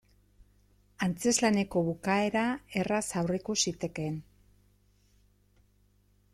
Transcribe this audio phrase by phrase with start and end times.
[1.07, 2.43] Antzezlaneko bukaera
[2.83, 4.19] erraz aurreikus zitekeen.